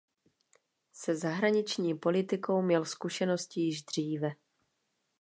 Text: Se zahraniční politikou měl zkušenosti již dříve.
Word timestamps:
Se 0.91 1.15
zahraniční 1.15 1.93
politikou 1.97 2.61
měl 2.61 2.85
zkušenosti 2.85 3.61
již 3.61 3.83
dříve. 3.83 4.31